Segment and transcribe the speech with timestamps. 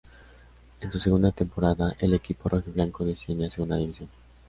[0.79, 4.09] En su segunda temporada el equipo rojiblanco desciende a Segunda división.